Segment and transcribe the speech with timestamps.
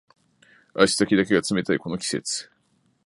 [0.73, 2.49] 足先だけが冷たいこの季節